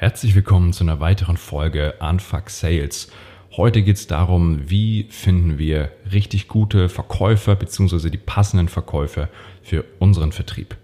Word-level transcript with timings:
Herzlich 0.00 0.36
willkommen 0.36 0.72
zu 0.72 0.84
einer 0.84 1.00
weiteren 1.00 1.36
Folge 1.36 1.94
Unfuck 1.98 2.50
Sales. 2.50 3.10
Heute 3.56 3.82
geht 3.82 3.96
es 3.96 4.06
darum, 4.06 4.70
wie 4.70 5.08
finden 5.10 5.58
wir 5.58 5.90
richtig 6.12 6.46
gute 6.46 6.88
Verkäufer 6.88 7.56
bzw. 7.56 8.08
die 8.08 8.16
passenden 8.16 8.68
Verkäufer 8.68 9.28
für 9.60 9.84
unseren 9.98 10.30
Vertrieb. 10.30 10.76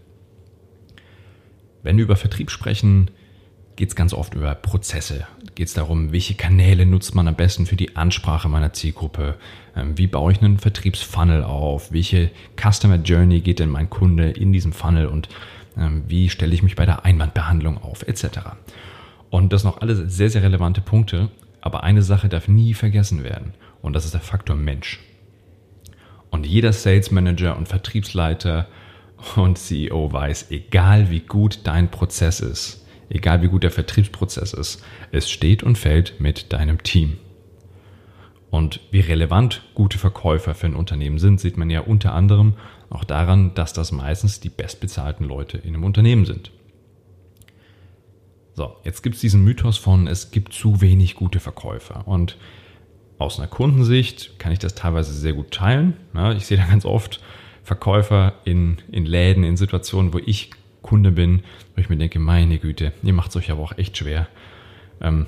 Wenn 1.85 1.97
wir 1.97 2.03
über 2.03 2.17
Vertrieb 2.17 2.51
sprechen, 2.51 3.09
geht 3.77 3.91
es 3.91 3.95
ganz 3.95 4.13
oft 4.13 4.35
über 4.35 4.53
Prozesse. 4.57 5.29
Geht 5.55 5.69
es 5.69 5.75
darum, 5.75 6.11
welche 6.11 6.35
Kanäle 6.35 6.85
nutzt 6.85 7.15
man 7.15 7.29
am 7.29 7.37
besten 7.37 7.67
für 7.67 7.77
die 7.77 7.95
Ansprache 7.95 8.49
meiner 8.49 8.73
Zielgruppe? 8.73 9.37
Ähm, 9.77 9.97
wie 9.97 10.09
baue 10.09 10.33
ich 10.33 10.43
einen 10.43 10.59
Vertriebsfunnel 10.59 11.45
auf? 11.45 11.93
Welche 11.93 12.33
Customer 12.61 12.97
Journey 12.97 13.43
geht 13.43 13.61
denn 13.61 13.71
mein 13.71 13.91
Kunde 13.91 14.31
in 14.31 14.53
diesem 14.53 14.73
Funnel 14.73 15.07
und 15.07 15.29
ähm, 15.77 16.03
wie 16.09 16.31
stelle 16.31 16.53
ich 16.53 16.65
mich 16.65 16.75
bei 16.75 16.85
der 16.85 17.05
Einwandbehandlung 17.05 17.81
auf? 17.81 18.03
Etc. 18.03 18.41
Und 19.35 19.53
das 19.53 19.63
sind 19.63 19.73
noch 19.73 19.81
alle 19.81 19.97
sehr, 20.09 20.31
sehr 20.31 20.45
relevante 20.45 20.81
Punkte. 20.81 21.29
Aber 21.61 21.83
eine 21.83 22.03
Sache 22.03 22.29
darf 22.29 22.47
nie 22.47 22.73
vergessen 22.73 23.25
werden. 23.25 23.55
Und 23.83 23.95
das 23.95 24.05
ist 24.05 24.15
der 24.15 24.21
Faktor 24.21 24.55
Mensch. 24.55 25.01
Und 26.31 26.47
jeder 26.47 26.73
Sales 26.73 27.11
Manager 27.11 27.57
und 27.57 27.67
Vertriebsleiter 27.67 28.69
und 29.35 29.59
CEO 29.59 30.13
weiß, 30.13 30.53
egal 30.53 31.11
wie 31.11 31.19
gut 31.19 31.63
dein 31.65 31.91
Prozess 31.91 32.39
ist, 32.39 32.87
egal 33.09 33.43
wie 33.43 33.49
gut 33.49 33.65
der 33.65 33.73
Vertriebsprozess 33.73 34.53
ist, 34.53 34.85
es 35.11 35.29
steht 35.29 35.65
und 35.65 35.79
fällt 35.79 36.21
mit 36.21 36.53
deinem 36.53 36.85
Team. 36.85 37.17
Und 38.51 38.79
wie 38.93 39.01
relevant 39.01 39.63
gute 39.75 39.99
Verkäufer 39.99 40.55
für 40.55 40.67
ein 40.67 40.77
Unternehmen 40.77 41.19
sind, 41.19 41.41
sieht 41.41 41.57
man 41.57 41.71
ja 41.71 41.81
unter 41.81 42.15
anderem 42.15 42.55
auch 42.89 43.03
daran, 43.03 43.53
dass 43.57 43.73
das 43.73 43.91
meistens 43.91 44.39
die 44.39 44.49
bestbezahlten 44.49 45.27
Leute 45.27 45.59
in 45.59 45.75
einem 45.75 45.83
Unternehmen 45.83 46.25
sind. 46.25 46.53
So, 48.55 48.77
jetzt 48.85 49.03
gibt 49.03 49.17
es 49.17 49.21
diesen 49.21 49.43
Mythos 49.43 49.79
von, 49.79 50.07
es 50.07 50.31
gibt 50.31 50.53
zu 50.53 50.81
wenig 50.81 51.17
gute 51.17 51.41
Verkäufer. 51.41 52.07
Und 52.07 52.37
aus 53.19 53.39
einer 53.39 53.49
Kundensicht 53.49 54.39
kann 54.39 54.53
ich 54.53 54.59
das 54.59 54.75
teilweise 54.75 55.13
sehr 55.13 55.33
gut 55.33 55.51
teilen. 55.51 55.97
Ja, 56.15 56.33
ich 56.33 56.47
sehe 56.47 56.57
da 56.57 56.65
ganz 56.65 56.85
oft 56.85 57.21
Verkäufer 57.63 58.35
in, 58.45 58.79
in 58.91 59.07
Läden, 59.07 59.43
in 59.45 59.57
Situationen, 59.57 60.13
wo 60.13 60.19
ich 60.19 60.51
Kunde 60.83 61.11
bin, 61.11 61.43
wo 61.75 61.81
ich 61.81 61.89
mir 61.89 61.97
denke, 61.97 62.19
meine 62.19 62.59
Güte, 62.59 62.93
ihr 63.03 63.13
macht 63.13 63.31
es 63.31 63.37
euch 63.37 63.51
aber 63.51 63.63
auch 63.63 63.77
echt 63.79 63.97
schwer. 63.97 64.29
Ähm, 65.01 65.27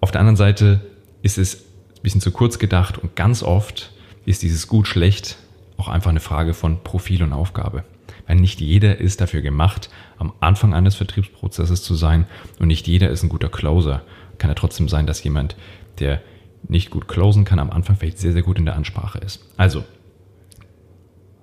auf 0.00 0.10
der 0.10 0.20
anderen 0.20 0.36
Seite 0.36 0.80
ist 1.22 1.38
es 1.38 1.56
ein 1.56 2.02
bisschen 2.02 2.20
zu 2.20 2.30
kurz 2.30 2.58
gedacht 2.58 2.98
und 2.98 3.14
ganz 3.14 3.42
oft 3.42 3.92
ist 4.24 4.42
dieses 4.42 4.66
gut 4.66 4.88
schlecht 4.88 5.38
auch 5.80 5.88
einfach 5.88 6.10
eine 6.10 6.20
Frage 6.20 6.54
von 6.54 6.82
Profil 6.82 7.22
und 7.22 7.32
Aufgabe. 7.32 7.84
Weil 8.30 8.36
nicht 8.36 8.60
jeder 8.60 8.98
ist 8.98 9.20
dafür 9.20 9.42
gemacht, 9.42 9.90
am 10.16 10.32
Anfang 10.38 10.72
eines 10.72 10.94
Vertriebsprozesses 10.94 11.82
zu 11.82 11.96
sein 11.96 12.28
und 12.60 12.68
nicht 12.68 12.86
jeder 12.86 13.10
ist 13.10 13.24
ein 13.24 13.28
guter 13.28 13.48
Closer. 13.48 14.02
Kann 14.38 14.50
ja 14.50 14.54
trotzdem 14.54 14.88
sein, 14.88 15.04
dass 15.08 15.24
jemand, 15.24 15.56
der 15.98 16.22
nicht 16.62 16.90
gut 16.90 17.08
closen 17.08 17.44
kann, 17.44 17.58
am 17.58 17.72
Anfang 17.72 17.96
vielleicht 17.96 18.18
sehr, 18.18 18.32
sehr 18.32 18.42
gut 18.42 18.56
in 18.56 18.66
der 18.66 18.76
Ansprache 18.76 19.18
ist. 19.18 19.44
Also, 19.56 19.82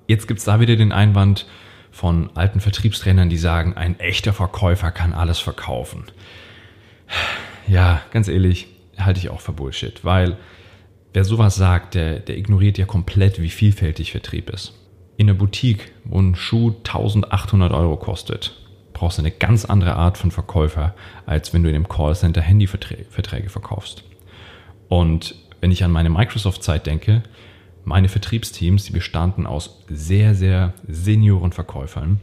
jetzt 0.07 0.29
gibt 0.29 0.39
es 0.39 0.45
da 0.45 0.61
wieder 0.61 0.77
den 0.77 0.93
Einwand 0.93 1.45
von 1.91 2.29
alten 2.35 2.61
Vertriebstrainern, 2.61 3.29
die 3.29 3.37
sagen, 3.37 3.73
ein 3.73 3.99
echter 3.99 4.31
Verkäufer 4.31 4.91
kann 4.91 5.11
alles 5.11 5.39
verkaufen. 5.39 6.05
Ja, 7.67 8.01
ganz 8.11 8.29
ehrlich, 8.29 8.67
halte 8.97 9.19
ich 9.19 9.29
auch 9.29 9.41
für 9.41 9.51
Bullshit, 9.51 10.05
weil 10.05 10.37
wer 11.11 11.25
sowas 11.25 11.55
sagt, 11.55 11.95
der, 11.95 12.21
der 12.21 12.37
ignoriert 12.37 12.77
ja 12.77 12.85
komplett, 12.85 13.41
wie 13.41 13.49
vielfältig 13.49 14.11
Vertrieb 14.11 14.49
ist 14.49 14.73
in 15.17 15.27
der 15.27 15.33
Boutique, 15.33 15.91
wo 16.05 16.19
ein 16.19 16.35
Schuh 16.35 16.69
1800 16.69 17.73
Euro 17.73 17.97
kostet, 17.97 18.55
brauchst 18.93 19.17
du 19.17 19.23
eine 19.23 19.31
ganz 19.31 19.65
andere 19.65 19.95
Art 19.95 20.17
von 20.17 20.31
Verkäufer, 20.31 20.95
als 21.25 21.53
wenn 21.53 21.63
du 21.63 21.69
in 21.69 21.75
einem 21.75 21.89
Callcenter 21.89 22.41
Handyverträge 22.41 23.49
verkaufst. 23.49 24.03
Und 24.87 25.35
wenn 25.59 25.71
ich 25.71 25.83
an 25.83 25.91
meine 25.91 26.09
Microsoft-Zeit 26.09 26.85
denke, 26.85 27.23
meine 27.83 28.09
Vertriebsteams, 28.09 28.83
die 28.85 28.91
bestanden 28.91 29.47
aus 29.47 29.83
sehr, 29.87 30.35
sehr 30.35 30.73
senioren 30.87 31.51
Verkäufern, 31.51 32.19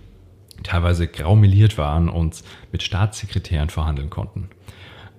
teilweise 0.63 1.09
graumeliert 1.09 1.79
waren 1.79 2.09
und 2.09 2.43
mit 2.71 2.83
Staatssekretären 2.83 3.71
verhandeln 3.71 4.11
konnten. 4.11 4.51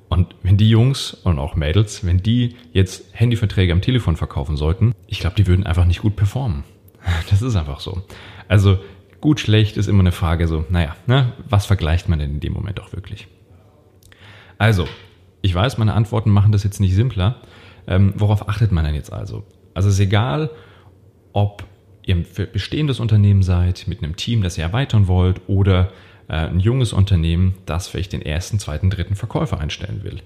Und 0.07 0.35
wenn 0.43 0.57
die 0.57 0.69
Jungs 0.69 1.13
und 1.13 1.39
auch 1.39 1.55
Mädels, 1.55 2.05
wenn 2.05 2.21
die 2.21 2.55
jetzt 2.73 3.05
Handyverträge 3.13 3.73
am 3.73 3.81
Telefon 3.81 4.15
verkaufen 4.15 4.55
sollten, 4.55 4.93
ich 5.07 5.19
glaube, 5.19 5.35
die 5.35 5.47
würden 5.47 5.65
einfach 5.65 5.85
nicht 5.85 6.01
gut 6.01 6.15
performen. 6.15 6.63
Das 7.29 7.41
ist 7.41 7.55
einfach 7.55 7.79
so. 7.79 8.01
Also 8.47 8.79
gut, 9.21 9.39
schlecht 9.39 9.77
ist 9.77 9.87
immer 9.87 10.01
eine 10.01 10.11
Frage 10.11 10.47
so, 10.47 10.65
naja, 10.69 10.95
ne, 11.07 11.33
was 11.49 11.65
vergleicht 11.65 12.09
man 12.09 12.19
denn 12.19 12.31
in 12.31 12.39
dem 12.39 12.53
Moment 12.53 12.79
auch 12.79 12.93
wirklich? 12.93 13.27
Also, 14.57 14.87
ich 15.41 15.53
weiß, 15.53 15.77
meine 15.77 15.93
Antworten 15.93 16.29
machen 16.29 16.51
das 16.51 16.63
jetzt 16.63 16.79
nicht 16.79 16.95
simpler. 16.95 17.41
Ähm, 17.87 18.13
worauf 18.15 18.49
achtet 18.49 18.71
man 18.71 18.85
denn 18.85 18.95
jetzt 18.95 19.13
also? 19.13 19.43
Also 19.73 19.89
es 19.89 19.95
ist 19.95 20.01
egal, 20.01 20.49
ob 21.33 21.63
ihr 22.03 22.15
ein 22.15 22.25
bestehendes 22.51 22.99
Unternehmen 22.99 23.43
seid 23.43 23.87
mit 23.87 24.01
einem 24.01 24.15
Team, 24.15 24.41
das 24.41 24.57
ihr 24.57 24.63
erweitern 24.63 25.07
wollt 25.07 25.41
oder 25.47 25.91
äh, 26.27 26.33
ein 26.33 26.59
junges 26.59 26.93
Unternehmen, 26.93 27.55
das 27.65 27.87
vielleicht 27.87 28.13
den 28.13 28.21
ersten, 28.21 28.59
zweiten, 28.59 28.89
dritten 28.89 29.15
Verkäufer 29.15 29.59
einstellen 29.59 30.03
will. 30.03 30.21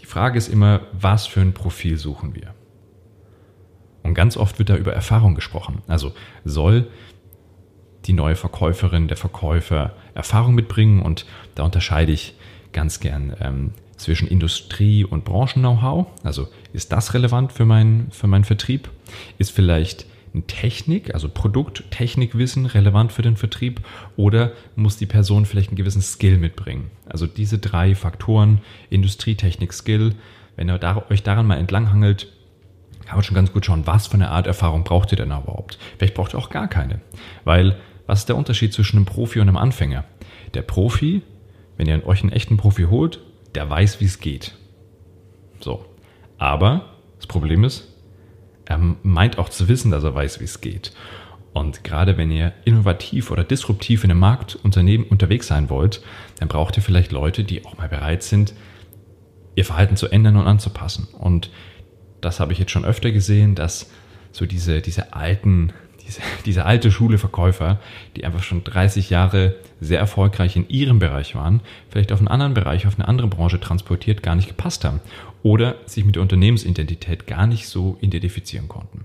Die 0.00 0.06
Frage 0.06 0.38
ist 0.38 0.48
immer, 0.48 0.80
was 0.92 1.26
für 1.26 1.40
ein 1.40 1.52
Profil 1.52 1.96
suchen 1.96 2.34
wir? 2.34 2.54
Ganz 4.20 4.36
oft 4.36 4.58
wird 4.58 4.68
da 4.68 4.76
über 4.76 4.92
Erfahrung 4.92 5.34
gesprochen. 5.34 5.80
Also 5.86 6.12
soll 6.44 6.88
die 8.04 8.12
neue 8.12 8.36
Verkäuferin, 8.36 9.08
der 9.08 9.16
Verkäufer 9.16 9.94
Erfahrung 10.12 10.54
mitbringen 10.54 11.00
und 11.00 11.24
da 11.54 11.62
unterscheide 11.62 12.12
ich 12.12 12.34
ganz 12.74 13.00
gern 13.00 13.34
ähm, 13.40 13.70
zwischen 13.96 14.28
Industrie- 14.28 15.06
und 15.06 15.24
Branchen-Know-how. 15.24 16.06
Also 16.22 16.48
ist 16.74 16.92
das 16.92 17.14
relevant 17.14 17.52
für, 17.52 17.64
mein, 17.64 18.08
für 18.10 18.26
meinen 18.26 18.44
Vertrieb? 18.44 18.90
Ist 19.38 19.52
vielleicht 19.52 20.04
Technik, 20.48 21.14
also 21.14 21.30
Produkt-Technikwissen 21.30 22.66
relevant 22.66 23.12
für 23.12 23.22
den 23.22 23.38
Vertrieb 23.38 23.80
oder 24.16 24.52
muss 24.76 24.98
die 24.98 25.06
Person 25.06 25.46
vielleicht 25.46 25.70
einen 25.70 25.76
gewissen 25.76 26.02
Skill 26.02 26.36
mitbringen? 26.36 26.90
Also 27.06 27.26
diese 27.26 27.58
drei 27.58 27.94
Faktoren, 27.94 28.60
Industrie, 28.90 29.36
Technik, 29.36 29.72
Skill, 29.72 30.14
wenn 30.56 30.68
ihr 30.68 31.06
euch 31.08 31.22
daran 31.22 31.46
mal 31.46 31.56
entlanghangelt, 31.56 32.30
kann 33.10 33.16
man 33.16 33.24
schon 33.24 33.34
ganz 33.34 33.52
gut 33.52 33.66
schauen, 33.66 33.88
was 33.88 34.06
für 34.06 34.14
eine 34.14 34.30
Art 34.30 34.46
Erfahrung 34.46 34.84
braucht 34.84 35.10
ihr 35.10 35.16
denn 35.16 35.32
überhaupt. 35.32 35.80
Vielleicht 35.98 36.14
braucht 36.14 36.32
ihr 36.32 36.38
auch 36.38 36.48
gar 36.48 36.68
keine. 36.68 37.00
Weil, 37.42 37.74
was 38.06 38.20
ist 38.20 38.28
der 38.28 38.36
Unterschied 38.36 38.72
zwischen 38.72 38.98
einem 38.98 39.04
Profi 39.04 39.40
und 39.40 39.48
einem 39.48 39.56
Anfänger? 39.56 40.04
Der 40.54 40.62
Profi, 40.62 41.22
wenn 41.76 41.88
ihr 41.88 42.06
euch 42.06 42.22
einen 42.22 42.30
echten 42.30 42.56
Profi 42.56 42.84
holt, 42.84 43.18
der 43.56 43.68
weiß, 43.68 44.00
wie 44.00 44.04
es 44.04 44.20
geht. 44.20 44.54
So. 45.58 45.84
Aber 46.38 46.98
das 47.16 47.26
Problem 47.26 47.64
ist, 47.64 47.88
er 48.64 48.78
meint 49.02 49.38
auch 49.38 49.48
zu 49.48 49.66
wissen, 49.66 49.90
dass 49.90 50.04
er 50.04 50.14
weiß, 50.14 50.38
wie 50.38 50.44
es 50.44 50.60
geht. 50.60 50.92
Und 51.52 51.82
gerade 51.82 52.16
wenn 52.16 52.30
ihr 52.30 52.52
innovativ 52.64 53.32
oder 53.32 53.42
disruptiv 53.42 54.04
in 54.04 54.12
einem 54.12 54.20
Marktunternehmen 54.20 55.08
unterwegs 55.08 55.48
sein 55.48 55.68
wollt, 55.68 56.00
dann 56.38 56.46
braucht 56.46 56.76
ihr 56.76 56.84
vielleicht 56.84 57.10
Leute, 57.10 57.42
die 57.42 57.64
auch 57.64 57.76
mal 57.76 57.88
bereit 57.88 58.22
sind, 58.22 58.54
ihr 59.56 59.64
Verhalten 59.64 59.96
zu 59.96 60.06
ändern 60.06 60.36
und 60.36 60.46
anzupassen. 60.46 61.08
Und 61.18 61.50
das 62.20 62.40
habe 62.40 62.52
ich 62.52 62.58
jetzt 62.58 62.70
schon 62.70 62.84
öfter 62.84 63.10
gesehen, 63.10 63.54
dass 63.54 63.90
so 64.32 64.46
diese, 64.46 64.80
diese 64.80 65.12
alten, 65.12 65.72
diese, 66.06 66.20
diese 66.46 66.64
alte 66.64 66.90
Schule 66.90 67.18
Verkäufer, 67.18 67.78
die 68.16 68.24
einfach 68.24 68.42
schon 68.42 68.64
30 68.64 69.10
Jahre 69.10 69.56
sehr 69.80 69.98
erfolgreich 69.98 70.56
in 70.56 70.68
ihrem 70.68 70.98
Bereich 70.98 71.34
waren, 71.34 71.60
vielleicht 71.88 72.12
auf 72.12 72.18
einen 72.18 72.28
anderen 72.28 72.54
Bereich, 72.54 72.86
auf 72.86 72.98
eine 72.98 73.08
andere 73.08 73.28
Branche 73.28 73.60
transportiert, 73.60 74.22
gar 74.22 74.34
nicht 74.36 74.48
gepasst 74.48 74.84
haben 74.84 75.00
oder 75.42 75.76
sich 75.86 76.04
mit 76.04 76.16
der 76.16 76.22
Unternehmensidentität 76.22 77.26
gar 77.26 77.46
nicht 77.46 77.66
so 77.66 77.96
identifizieren 78.00 78.68
konnten. 78.68 79.04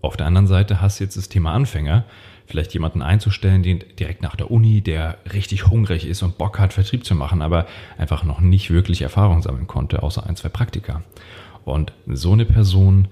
Auf 0.00 0.16
der 0.16 0.26
anderen 0.26 0.46
Seite 0.46 0.80
hast 0.80 1.00
du 1.00 1.04
jetzt 1.04 1.16
das 1.16 1.28
Thema 1.28 1.52
Anfänger, 1.52 2.04
vielleicht 2.46 2.72
jemanden 2.74 3.02
einzustellen, 3.02 3.62
den 3.62 3.82
direkt 3.98 4.22
nach 4.22 4.36
der 4.36 4.50
Uni, 4.50 4.80
der 4.80 5.18
richtig 5.32 5.66
hungrig 5.66 6.06
ist 6.06 6.22
und 6.22 6.38
Bock 6.38 6.58
hat, 6.58 6.72
Vertrieb 6.72 7.04
zu 7.04 7.14
machen, 7.14 7.42
aber 7.42 7.66
einfach 7.98 8.22
noch 8.22 8.40
nicht 8.40 8.70
wirklich 8.70 9.02
Erfahrung 9.02 9.42
sammeln 9.42 9.66
konnte, 9.66 10.02
außer 10.02 10.24
ein, 10.26 10.36
zwei 10.36 10.48
Praktika. 10.48 11.02
Und 11.66 11.92
so 12.06 12.32
eine 12.32 12.44
Person 12.44 13.08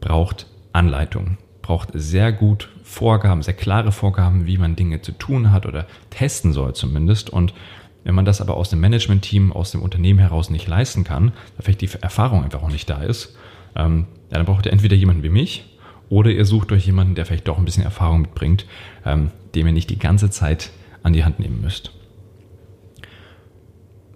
braucht 0.00 0.46
Anleitung, 0.72 1.38
braucht 1.62 1.90
sehr 1.94 2.32
gut 2.32 2.68
Vorgaben, 2.82 3.42
sehr 3.42 3.54
klare 3.54 3.92
Vorgaben, 3.92 4.44
wie 4.44 4.58
man 4.58 4.74
Dinge 4.74 5.02
zu 5.02 5.12
tun 5.12 5.52
hat 5.52 5.66
oder 5.66 5.86
testen 6.10 6.52
soll 6.52 6.74
zumindest. 6.74 7.30
Und 7.30 7.54
wenn 8.02 8.16
man 8.16 8.24
das 8.24 8.40
aber 8.40 8.56
aus 8.56 8.70
dem 8.70 8.80
Management-Team, 8.80 9.52
aus 9.52 9.70
dem 9.70 9.82
Unternehmen 9.82 10.18
heraus 10.18 10.50
nicht 10.50 10.66
leisten 10.66 11.04
kann, 11.04 11.26
weil 11.28 11.62
vielleicht 11.62 11.82
die 11.82 12.02
Erfahrung 12.02 12.42
einfach 12.42 12.60
auch 12.64 12.72
nicht 12.72 12.90
da 12.90 13.02
ist, 13.02 13.36
ähm, 13.76 14.06
ja, 14.32 14.38
dann 14.38 14.46
braucht 14.46 14.66
ihr 14.66 14.72
entweder 14.72 14.96
jemanden 14.96 15.22
wie 15.22 15.28
mich 15.28 15.78
oder 16.08 16.32
ihr 16.32 16.46
sucht 16.46 16.72
euch 16.72 16.84
jemanden, 16.86 17.14
der 17.14 17.24
vielleicht 17.24 17.46
doch 17.46 17.56
ein 17.56 17.64
bisschen 17.64 17.84
Erfahrung 17.84 18.22
mitbringt, 18.22 18.66
ähm, 19.06 19.30
dem 19.54 19.68
ihr 19.68 19.72
nicht 19.72 19.90
die 19.90 19.98
ganze 19.98 20.28
Zeit 20.28 20.70
an 21.04 21.12
die 21.12 21.24
Hand 21.24 21.38
nehmen 21.38 21.60
müsst. 21.60 21.92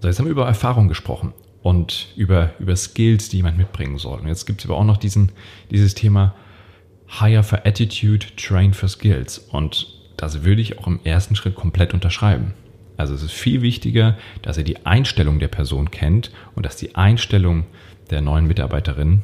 So, 0.01 0.09
jetzt 0.09 0.19
haben 0.19 0.27
wir 0.27 0.33
über 0.33 0.47
Erfahrung 0.47 0.89
gesprochen 0.89 1.33
und 1.65 2.09
über, 2.15 2.51
über 2.59 2.77
Skills, 2.77 3.31
die 3.31 3.39
jemand 3.39 3.57
mitbringen 3.57 3.97
soll. 3.97 4.21
Und 4.21 4.29
jetzt 4.29 4.45
gibt 4.45 4.61
es 4.61 4.67
aber 4.67 4.77
auch 4.77 4.85
noch 4.85 4.99
diesen, 4.99 5.33
dieses 5.71 5.95
Thema 5.95 6.35
Hire 7.09 7.43
for 7.43 7.61
Attitude, 7.65 8.27
Train 8.37 8.75
for 8.75 8.87
Skills. 8.87 9.39
Und 9.39 9.87
das 10.19 10.45
würde 10.45 10.61
ich 10.61 10.79
auch 10.79 10.87
im 10.87 11.01
ersten 11.05 11.35
Schritt 11.35 11.55
komplett 11.55 11.95
unterschreiben. 11.95 12.53
Also 12.99 13.15
es 13.15 13.23
ist 13.23 13.33
viel 13.33 13.63
wichtiger, 13.63 14.19
dass 14.43 14.59
ihr 14.59 14.65
die 14.65 14.85
Einstellung 14.85 15.39
der 15.39 15.49
Person 15.49 15.91
kennt 15.91 16.33
und 16.55 16.67
dass 16.67 16.77
die 16.77 16.97
Einstellung 16.97 17.65
der 18.11 18.21
neuen 18.21 18.47
Mitarbeiterin 18.47 19.23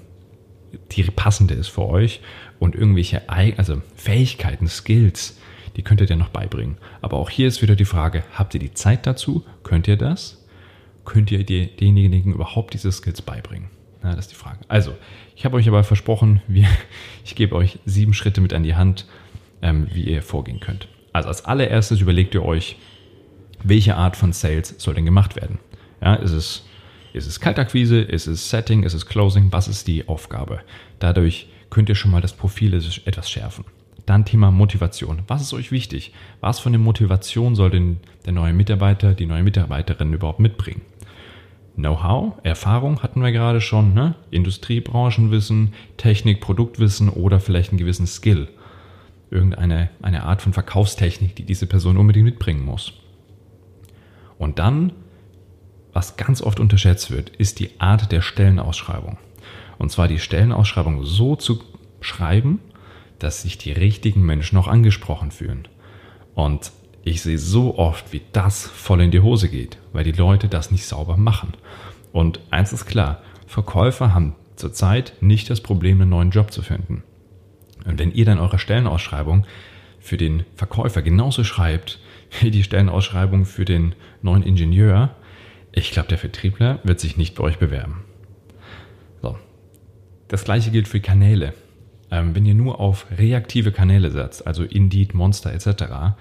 die 0.93 1.03
passende 1.03 1.53
ist 1.53 1.69
für 1.69 1.87
euch 1.87 2.23
und 2.59 2.75
irgendwelche 2.75 3.29
also 3.29 3.83
Fähigkeiten, 3.97 4.67
Skills, 4.67 5.39
die 5.77 5.83
könnt 5.83 6.01
ihr 6.01 6.07
dir 6.07 6.17
noch 6.17 6.31
beibringen. 6.31 6.79
Aber 7.03 7.19
auch 7.19 7.29
hier 7.29 7.49
ist 7.49 7.61
wieder 7.61 7.77
die 7.77 7.85
Frage, 7.85 8.25
habt 8.33 8.55
ihr 8.55 8.61
die 8.61 8.73
Zeit 8.73 9.07
dazu? 9.07 9.45
Könnt 9.63 9.89
ihr 9.89 9.99
das? 9.99 10.40
Könnt 11.11 11.33
ihr 11.33 11.43
denjenigen 11.43 12.33
überhaupt 12.33 12.73
diese 12.73 12.93
Skills 12.93 13.21
beibringen? 13.21 13.69
Ja, 14.05 14.11
das 14.11 14.27
ist 14.27 14.31
die 14.31 14.37
Frage. 14.37 14.61
Also, 14.69 14.95
ich 15.35 15.45
habe 15.45 15.57
euch 15.57 15.67
aber 15.67 15.83
versprochen, 15.83 16.41
wir, 16.47 16.69
ich 17.25 17.35
gebe 17.35 17.57
euch 17.57 17.81
sieben 17.85 18.15
Schritte 18.15 18.41
mit 18.41 18.53
an 18.53 18.63
die 18.63 18.77
Hand, 18.77 19.07
ähm, 19.61 19.89
wie 19.93 20.05
ihr 20.05 20.23
vorgehen 20.23 20.61
könnt. 20.61 20.87
Also 21.13 21.27
als 21.27 21.45
allererstes 21.45 22.01
überlegt 22.01 22.35
ihr 22.35 22.45
euch, 22.45 22.77
welche 23.65 23.97
Art 23.97 24.17
von 24.17 24.33
Sales 24.33 24.77
soll 24.79 24.95
denn 24.95 25.05
gemacht 25.05 25.35
werden? 25.35 25.59
Ja, 26.01 26.15
ist 26.15 26.31
es, 26.31 26.65
ist 27.13 27.27
es 27.27 27.41
Kaltakquise, 27.41 28.01
ist 28.01 28.29
es 28.29 28.49
Setting, 28.49 28.85
ist 28.85 28.95
es 28.95 29.05
Closing, 29.05 29.49
was 29.51 29.67
ist 29.67 29.89
die 29.89 30.07
Aufgabe? 30.07 30.61
Dadurch 31.01 31.49
könnt 31.71 31.89
ihr 31.89 31.97
schon 31.97 32.13
mal 32.13 32.23
das 32.23 32.35
Profil 32.35 32.73
etwas 32.73 33.29
schärfen. 33.29 33.65
Dann 34.07 34.25
Thema 34.25 34.53
Motivation. 34.53 35.23
Was 35.27 35.43
ist 35.43 35.55
euch 35.55 35.73
wichtig? 35.73 36.13
Was 36.41 36.61
von 36.61 36.71
der 36.71 36.81
Motivation 36.81 37.57
soll 37.57 37.71
denn 37.71 37.97
der 38.27 38.33
neue 38.33 38.53
Mitarbeiter, 38.53 39.13
die 39.15 39.27
neue 39.27 39.43
Mitarbeiterin 39.43 40.13
überhaupt 40.13 40.39
mitbringen? 40.39 40.83
Know-how, 41.77 42.35
Erfahrung 42.43 43.03
hatten 43.03 43.23
wir 43.23 43.33
gerade 43.33 43.61
schon, 43.61 43.95
ne? 43.95 44.15
Industriebranchenwissen, 44.31 45.75
Technik, 45.97 46.41
Produktwissen 46.41 47.09
oder 47.09 47.41
vielleicht 47.41 47.71
einen 47.71 47.79
gewissen 47.79 48.07
Skill. 48.07 48.49
Irgendeine 49.31 49.91
eine 50.03 50.25
Art 50.25 50.43
von 50.43 50.53
Verkaufstechnik, 50.53 51.37
die 51.37 51.45
diese 51.45 51.67
Person 51.67 51.97
unbedingt 51.97 52.25
mitbringen 52.27 52.65
muss. 52.65 52.93
Und 54.39 54.59
dann, 54.59 54.93
was 55.93 56.17
ganz 56.17 56.43
oft 56.43 56.61
unterschätzt 56.61 57.11
wird, 57.11 57.31
ist 57.31 57.61
die 57.61 57.81
Art 57.81 58.11
der 58.11 58.23
Stellenausschreibung. 58.23 59.19
Und 59.79 59.91
zwar 59.91 60.09
die 60.09 60.19
Stellenausschreibung 60.19 61.05
so 61.05 61.37
zu 61.37 61.63
schreiben, 62.01 62.61
dass 63.19 63.43
sich 63.43 63.59
die 63.59 63.73
richtigen 63.73 64.23
Menschen 64.23 64.59
auch 64.59 64.67
angesprochen 64.67 65.31
fühlen. 65.31 65.69
Und 66.35 66.73
ich 67.03 67.23
sehe 67.23 67.39
so 67.39 67.79
oft, 67.79 68.13
wie 68.13 68.23
das 68.33 68.67
voll 68.67 69.01
in 69.01 69.11
die 69.11 69.21
Hose 69.21 69.49
geht, 69.49 69.79
weil 69.93 70.05
die 70.05 70.13
Leute 70.13 70.49
das 70.49 70.71
nicht 70.71 70.85
sauber 70.85 71.17
machen. 71.17 71.55
Und 72.13 72.41
eins 72.51 72.73
ist 72.73 72.87
klar, 72.87 73.23
Verkäufer 73.47 74.15
haben 74.15 74.35
zurzeit 74.57 75.15
nicht 75.21 75.49
das 75.51 75.61
Problem, 75.61 76.01
einen 76.01 76.11
neuen 76.11 76.31
Job 76.31 76.53
zu 76.53 76.63
finden. 76.63 77.03
Und 77.87 77.99
wenn 77.99 78.13
ihr 78.13 78.25
dann 78.25 78.39
eure 78.39 78.59
Stellenausschreibung 78.59 79.47
für 79.99 80.17
den 80.17 80.45
Verkäufer 80.55 81.03
genauso 81.03 81.45
schreibt 81.45 81.99
wie 82.41 82.51
die 82.51 82.63
Stellenausschreibung 82.63 83.45
für 83.45 83.65
den 83.65 83.95
neuen 84.23 84.43
Ingenieur, 84.43 85.15
ich 85.73 85.91
glaube, 85.93 86.09
der 86.09 86.19
Vertriebler 86.19 86.81
wird 86.85 87.01
sich 87.01 87.17
nicht 87.17 87.37
bei 87.37 87.45
euch 87.45 87.59
bewerben. 87.59 88.05
So. 89.23 89.39
Das 90.29 90.45
gleiche 90.45 90.71
gilt 90.71 90.89
für 90.89 91.01
Kanäle. 91.01 91.55
Ähm, 92.11 92.35
wenn 92.35 92.45
ihr 92.45 92.55
nur 92.55 92.81
auf 92.81 93.07
reaktive 93.17 93.73
Kanäle 93.73 94.11
setzt, 94.11 94.47
also 94.47 94.65
Indeed, 94.65 95.15
Monster 95.15 95.53
etc., 95.53 96.17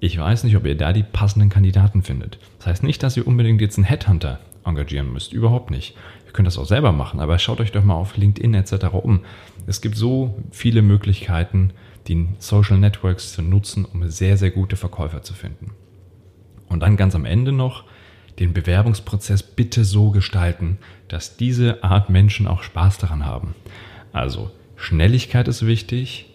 ich 0.00 0.18
weiß 0.18 0.44
nicht, 0.44 0.56
ob 0.56 0.66
ihr 0.66 0.76
da 0.76 0.92
die 0.92 1.02
passenden 1.02 1.48
Kandidaten 1.48 2.02
findet. 2.02 2.38
Das 2.58 2.66
heißt 2.66 2.82
nicht, 2.82 3.02
dass 3.02 3.16
ihr 3.16 3.26
unbedingt 3.26 3.60
jetzt 3.60 3.78
einen 3.78 3.86
Headhunter 3.86 4.40
engagieren 4.64 5.12
müsst. 5.12 5.32
Überhaupt 5.32 5.70
nicht. 5.70 5.94
Ihr 6.26 6.32
könnt 6.32 6.46
das 6.46 6.58
auch 6.58 6.66
selber 6.66 6.92
machen, 6.92 7.20
aber 7.20 7.38
schaut 7.38 7.60
euch 7.60 7.72
doch 7.72 7.84
mal 7.84 7.94
auf 7.94 8.16
LinkedIn 8.16 8.54
etc. 8.54 8.86
um. 8.92 9.20
Es 9.66 9.80
gibt 9.80 9.96
so 9.96 10.36
viele 10.50 10.82
Möglichkeiten, 10.82 11.72
die 12.08 12.28
Social 12.38 12.78
Networks 12.78 13.32
zu 13.32 13.42
nutzen, 13.42 13.84
um 13.84 14.08
sehr, 14.08 14.36
sehr 14.36 14.50
gute 14.50 14.76
Verkäufer 14.76 15.22
zu 15.22 15.34
finden. 15.34 15.72
Und 16.68 16.80
dann 16.80 16.96
ganz 16.96 17.14
am 17.14 17.24
Ende 17.24 17.52
noch 17.52 17.84
den 18.38 18.52
Bewerbungsprozess 18.52 19.42
bitte 19.42 19.84
so 19.84 20.10
gestalten, 20.10 20.78
dass 21.08 21.36
diese 21.36 21.84
Art 21.84 22.10
Menschen 22.10 22.46
auch 22.46 22.62
Spaß 22.62 22.98
daran 22.98 23.24
haben. 23.24 23.54
Also 24.12 24.50
Schnelligkeit 24.76 25.48
ist 25.48 25.66
wichtig, 25.66 26.34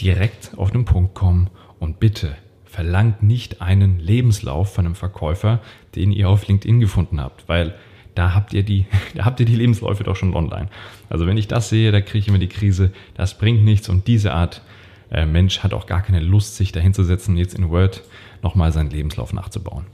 direkt 0.00 0.52
auf 0.56 0.70
den 0.70 0.84
Punkt 0.84 1.14
kommen 1.14 1.50
und 1.78 2.00
bitte 2.00 2.36
verlangt 2.78 3.24
nicht 3.24 3.60
einen 3.60 3.98
Lebenslauf 3.98 4.72
von 4.72 4.86
einem 4.86 4.94
Verkäufer, 4.94 5.58
den 5.96 6.12
ihr 6.12 6.28
auf 6.28 6.46
LinkedIn 6.46 6.78
gefunden 6.78 7.20
habt, 7.20 7.48
weil 7.48 7.74
da 8.14 8.34
habt 8.34 8.54
ihr 8.54 8.62
die, 8.62 8.86
da 9.16 9.24
habt 9.24 9.40
ihr 9.40 9.46
die 9.46 9.56
Lebensläufe 9.56 10.04
doch 10.04 10.14
schon 10.14 10.32
online. 10.32 10.68
Also 11.10 11.26
wenn 11.26 11.36
ich 11.36 11.48
das 11.48 11.70
sehe, 11.70 11.90
da 11.90 12.00
kriege 12.00 12.18
ich 12.18 12.28
immer 12.28 12.38
die 12.38 12.46
Krise, 12.46 12.92
das 13.14 13.36
bringt 13.36 13.64
nichts 13.64 13.88
und 13.88 14.06
diese 14.06 14.32
Art 14.32 14.62
äh, 15.10 15.26
Mensch 15.26 15.64
hat 15.64 15.74
auch 15.74 15.86
gar 15.86 16.02
keine 16.02 16.20
Lust, 16.20 16.54
sich 16.54 16.70
dahinzusetzen, 16.70 17.36
jetzt 17.36 17.58
in 17.58 17.68
Word 17.68 18.04
nochmal 18.44 18.70
seinen 18.70 18.90
Lebenslauf 18.90 19.32
nachzubauen. 19.32 19.86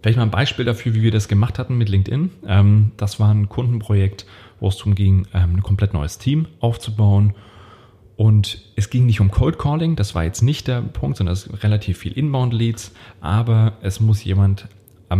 Vielleicht 0.00 0.16
mal 0.16 0.24
ein 0.24 0.30
Beispiel 0.30 0.64
dafür, 0.64 0.94
wie 0.94 1.02
wir 1.02 1.10
das 1.10 1.28
gemacht 1.28 1.58
hatten 1.58 1.76
mit 1.76 1.90
LinkedIn. 1.90 2.30
Ähm, 2.46 2.92
das 2.96 3.20
war 3.20 3.28
ein 3.30 3.50
Kundenprojekt, 3.50 4.24
wo 4.58 4.68
es 4.68 4.78
darum 4.78 4.94
ging, 4.94 5.26
ähm, 5.34 5.56
ein 5.56 5.62
komplett 5.62 5.92
neues 5.92 6.16
Team 6.16 6.46
aufzubauen. 6.60 7.34
Und 8.16 8.62
es 8.76 8.90
ging 8.90 9.06
nicht 9.06 9.20
um 9.20 9.30
Cold 9.30 9.58
Calling, 9.58 9.96
das 9.96 10.14
war 10.14 10.24
jetzt 10.24 10.42
nicht 10.42 10.68
der 10.68 10.82
Punkt, 10.82 11.16
sondern 11.16 11.32
es 11.32 11.46
ist 11.46 11.62
relativ 11.62 11.98
viel 11.98 12.12
Inbound 12.12 12.52
Leads, 12.52 12.92
aber 13.20 13.74
es 13.80 14.00
muss 14.00 14.22
jemand 14.22 14.68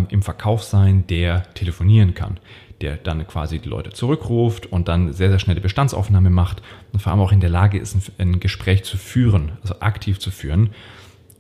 im 0.09 0.23
Verkauf 0.23 0.63
sein, 0.63 1.07
der 1.07 1.43
telefonieren 1.55 2.15
kann, 2.15 2.39
der 2.81 2.97
dann 2.97 3.27
quasi 3.27 3.59
die 3.59 3.69
Leute 3.69 3.91
zurückruft 3.91 4.67
und 4.67 4.89
dann 4.89 5.13
sehr, 5.13 5.29
sehr 5.29 5.39
schnelle 5.39 5.61
Bestandsaufnahme 5.61 6.31
macht 6.31 6.63
und 6.93 7.01
vor 7.01 7.13
allem 7.13 7.21
auch 7.21 7.33
in 7.33 7.41
der 7.41 7.51
Lage 7.51 7.79
ist, 7.79 8.13
ein 8.19 8.41
Gespräch 8.41 8.85
zu 8.85 8.97
führen, 8.97 9.53
also 9.63 9.81
aktiv 9.81 10.19
zu 10.19 10.31
führen 10.31 10.71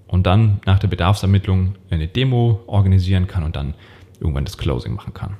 und 0.06 0.26
dann 0.26 0.60
nach 0.66 0.78
der 0.78 0.88
Bedarfsermittlung 0.88 1.76
eine 1.88 2.08
Demo 2.08 2.60
organisieren 2.66 3.26
kann 3.26 3.42
und 3.42 3.56
dann 3.56 3.74
irgendwann 4.20 4.44
das 4.44 4.58
Closing 4.58 4.94
machen 4.94 5.14
kann. 5.14 5.36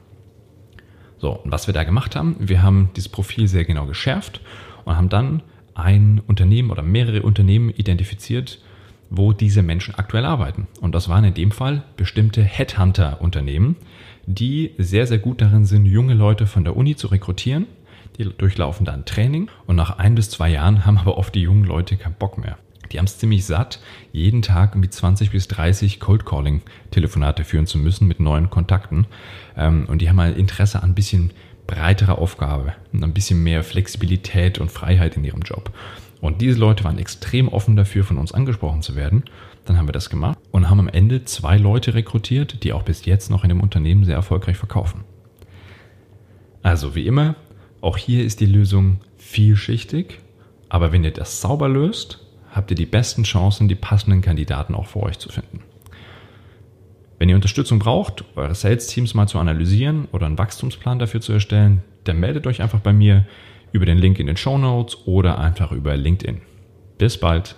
So, 1.19 1.32
und 1.32 1.53
was 1.53 1.67
wir 1.67 1.75
da 1.75 1.85
gemacht 1.85 2.17
haben, 2.17 2.37
wir 2.38 2.62
haben 2.62 2.91
dieses 2.97 3.11
Profil 3.11 3.47
sehr 3.47 3.65
genau 3.65 3.87
geschärft 3.87 4.41
und 4.85 4.97
haben 4.97 5.08
dann 5.11 5.43
ein 5.75 6.21
Unternehmen 6.27 6.71
oder 6.71 6.83
mehrere 6.83 7.23
Unternehmen 7.23 7.71
identifiziert, 7.71 8.59
wo 9.11 9.33
diese 9.33 9.63
Menschen 9.63 9.95
aktuell 9.95 10.25
arbeiten. 10.25 10.69
Und 10.81 10.95
das 10.95 11.09
waren 11.09 11.25
in 11.25 11.35
dem 11.35 11.51
Fall 11.51 11.85
bestimmte 11.97 12.43
Headhunter-Unternehmen, 12.43 13.77
die 14.27 14.73
sehr, 14.79 15.07
sehr 15.07 15.19
gut 15.19 15.41
darin 15.41 15.65
sind, 15.65 15.85
junge 15.87 16.15
Leute 16.15 16.47
von 16.47 16.65
der 16.65 16.77
Uni 16.77 16.97
zu 16.97 17.09
rekrutieren. 17.09 17.67
Die 18.19 18.25
durchlaufen 18.25 18.85
dann 18.85 19.05
Training 19.05 19.49
und 19.67 19.77
nach 19.77 19.99
ein 19.99 20.15
bis 20.15 20.31
zwei 20.31 20.51
Jahren 20.51 20.85
haben 20.85 20.99
aber 20.99 21.19
oft 21.19 21.35
die 21.35 21.43
jungen 21.43 21.65
Leute 21.65 21.97
keinen 21.97 22.15
Bock 22.15 22.39
mehr. 22.39 22.59
Die 22.93 22.99
haben 22.99 23.07
es 23.07 23.19
ziemlich 23.19 23.47
satt, 23.47 23.81
jeden 24.13 24.43
Tag 24.43 24.77
mit 24.77 24.93
20 24.93 25.31
bis 25.31 25.49
30 25.49 25.99
Cold 25.99 26.27
Calling 26.27 26.61
Telefonate 26.91 27.44
führen 27.44 27.67
zu 27.67 27.79
müssen 27.79 28.06
mit 28.06 28.20
neuen 28.20 28.51
Kontakten. 28.51 29.06
Ähm, 29.56 29.87
und 29.89 30.03
die 30.03 30.08
haben 30.08 30.17
mal 30.17 30.35
Interesse 30.35 30.82
an 30.82 30.91
ein 30.91 30.94
bisschen 30.94 31.32
breitere 31.72 32.19
Aufgabe 32.19 32.74
und 32.93 33.02
ein 33.02 33.14
bisschen 33.14 33.43
mehr 33.43 33.64
Flexibilität 33.64 34.58
und 34.58 34.70
Freiheit 34.70 35.17
in 35.17 35.24
ihrem 35.24 35.41
Job. 35.41 35.72
Und 36.20 36.43
diese 36.43 36.58
Leute 36.58 36.84
waren 36.84 36.98
extrem 36.98 37.48
offen 37.48 37.76
dafür, 37.76 38.05
von 38.05 38.19
uns 38.19 38.32
angesprochen 38.32 38.82
zu 38.82 38.94
werden. 38.94 39.24
Dann 39.64 39.79
haben 39.79 39.88
wir 39.88 39.93
das 39.93 40.10
gemacht 40.10 40.38
und 40.50 40.69
haben 40.69 40.81
am 40.81 40.88
Ende 40.88 41.24
zwei 41.24 41.56
Leute 41.56 41.94
rekrutiert, 41.94 42.62
die 42.62 42.74
auch 42.74 42.82
bis 42.82 43.06
jetzt 43.06 43.31
noch 43.31 43.43
in 43.43 43.48
dem 43.48 43.60
Unternehmen 43.60 44.05
sehr 44.05 44.17
erfolgreich 44.17 44.58
verkaufen. 44.58 45.05
Also 46.62 46.94
wie 46.94 47.06
immer, 47.06 47.36
auch 47.81 47.96
hier 47.96 48.22
ist 48.22 48.41
die 48.41 48.46
Lösung 48.46 49.00
vielschichtig, 49.17 50.19
aber 50.69 50.93
wenn 50.93 51.05
ihr 51.05 51.10
das 51.10 51.41
sauber 51.41 51.70
löst, 51.70 52.20
habt 52.50 52.70
ihr 52.70 52.76
die 52.76 52.86
besten 52.86 53.22
Chancen, 53.22 53.67
die 53.67 53.76
passenden 53.76 54.20
Kandidaten 54.20 54.74
auch 54.74 54.88
für 54.88 55.00
euch 55.00 55.19
zu 55.19 55.31
finden. 55.31 55.60
Wenn 57.22 57.29
ihr 57.29 57.36
Unterstützung 57.36 57.79
braucht, 57.79 58.24
eure 58.34 58.56
Sales-Teams 58.56 59.14
mal 59.14 59.29
zu 59.29 59.38
analysieren 59.38 60.08
oder 60.10 60.26
einen 60.26 60.38
Wachstumsplan 60.38 60.98
dafür 60.98 61.20
zu 61.20 61.32
erstellen, 61.32 61.84
dann 62.02 62.19
meldet 62.19 62.48
euch 62.48 62.60
einfach 62.60 62.81
bei 62.81 62.93
mir 62.93 63.26
über 63.70 63.86
den 63.86 63.98
Link 63.98 64.19
in 64.19 64.26
den 64.26 64.36
Show 64.36 64.58
Notes 64.58 65.06
oder 65.06 65.38
einfach 65.38 65.70
über 65.70 65.96
LinkedIn. 65.96 66.41
Bis 66.98 67.17
bald! 67.17 67.55